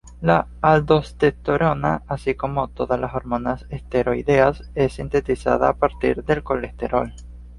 [0.19, 7.13] La aldosterona, así como todas las hormonas esteroideas, es sintetizada a partir del colesterol.